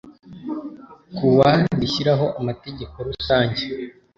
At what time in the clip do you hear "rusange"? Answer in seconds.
3.07-3.63